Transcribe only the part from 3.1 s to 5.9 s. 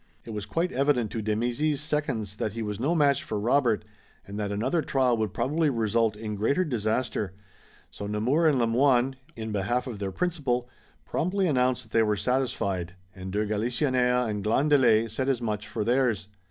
for Robert, and that another trial would probably